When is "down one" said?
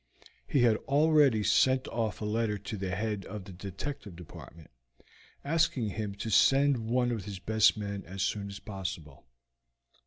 6.73-7.11